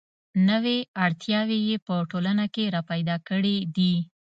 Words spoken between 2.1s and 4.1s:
ټولنه کې را پیدا کړې دي.